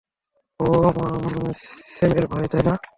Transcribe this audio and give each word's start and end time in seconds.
ও 0.59 0.67
স্যামের 1.93 2.25
ভাই, 2.31 2.45
তাই 2.51 2.63
না? 2.67 2.73